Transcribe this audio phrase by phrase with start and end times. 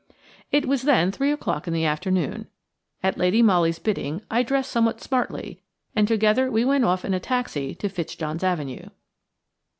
[0.51, 2.47] It was then three o'clock in the afternoon.
[3.03, 5.61] At Lady Molly's bidding, I dressed somewhat smartly,
[5.95, 8.89] and together we went off in a taxi to Fitzjohn's Avenue.